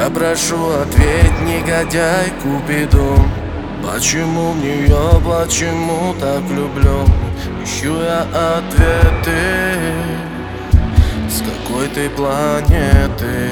Я 0.00 0.08
прошу 0.08 0.56
ответь, 0.80 1.42
негодяй 1.42 2.32
Купидон 2.42 3.30
Почему 3.84 4.52
в 4.52 4.56
нее, 4.56 5.20
почему 5.22 6.14
так 6.18 6.40
люблю? 6.48 7.04
Ищу 7.62 8.00
я 8.00 8.22
ответы. 8.56 9.82
С 11.28 11.42
какой 11.42 11.86
ты 11.88 12.08
планеты? 12.08 13.50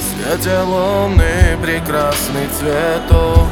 Свете 0.00 0.58
луны 0.62 1.56
прекрасный 1.62 2.48
цветок. 2.58 3.46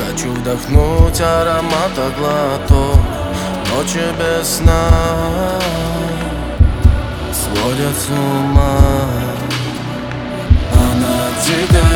Хочу 0.00 0.32
вдохнуть 0.32 1.20
аромата 1.20 2.10
глоток. 2.18 2.98
Ночи 3.70 4.02
без 4.18 4.56
сна 4.56 4.88
Сводят 7.32 7.96
с 7.96 8.08
ума 8.08 9.06
To 11.36 11.66
go. 11.70 11.95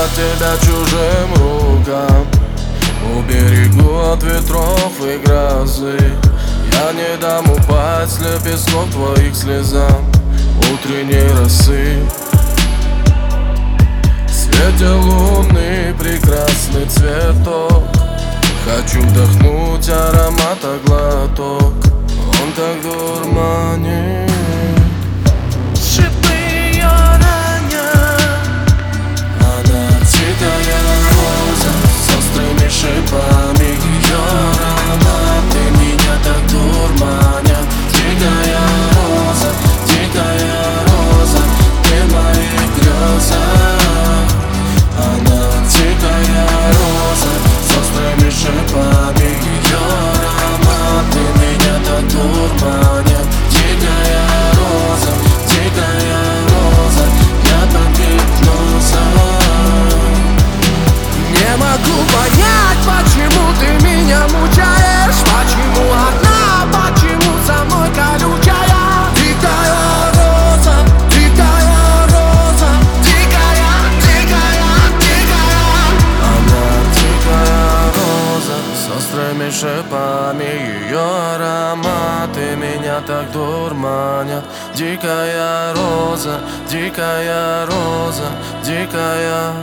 Сорвать 0.00 0.10
тебя 0.14 0.56
чужим 0.60 1.34
рукам. 1.34 2.26
Уберегу 3.16 4.12
от 4.12 4.22
ветров 4.22 4.92
и 5.00 5.18
грозы. 5.24 5.98
Я 6.72 6.92
не 6.92 7.16
дам 7.20 7.44
упасть 7.50 8.20
лепестков 8.20 8.90
твоих 8.90 9.34
слезам. 9.34 10.04
Утренней 10.72 11.28
росы 11.38 11.98
В 14.26 14.32
свете 14.32 14.88
луны 14.88 15.94
прекрасный 15.98 16.86
цветок. 16.86 17.84
Хочу 18.64 19.00
вдохнуть 19.00 19.88
аромата 19.88 20.78
глоток. 20.84 21.74
Он 22.42 22.52
так 22.56 22.82
дурманит 22.82 24.09
шипами 79.50 80.44
Ее 80.44 80.98
ароматы 80.98 82.56
меня 82.56 83.00
так 83.06 83.30
дурманят. 83.32 84.44
Дикая 84.74 85.74
роза, 85.74 86.40
дикая 86.68 87.66
роза, 87.66 88.28
дикая 88.64 89.54